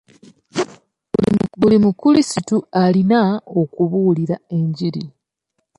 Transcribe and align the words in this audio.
Buli 1.59 1.77
mukrisitu 1.83 2.57
alina 2.83 3.21
okubuulira 3.61 4.35
enjiri. 4.57 5.03